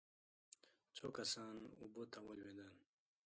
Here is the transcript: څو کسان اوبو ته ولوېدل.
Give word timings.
څو 0.95 1.07
کسان 1.17 1.53
اوبو 1.81 2.03
ته 2.11 2.19
ولوېدل. 2.25 2.73